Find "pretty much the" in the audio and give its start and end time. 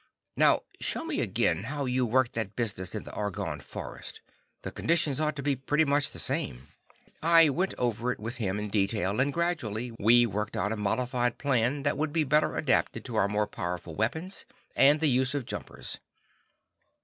5.55-6.17